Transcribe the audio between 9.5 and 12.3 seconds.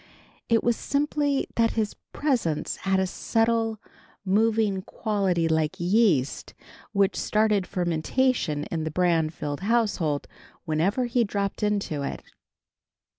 household whenever he dropped into it.